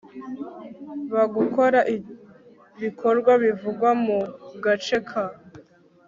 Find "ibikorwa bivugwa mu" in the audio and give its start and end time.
2.77-4.17